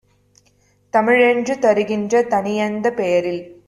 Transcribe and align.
தமிழென்று 0.93 1.59
தருகின்ற 1.59 2.23
தனியந்தப் 2.23 2.95
பெயரில் 2.95 3.43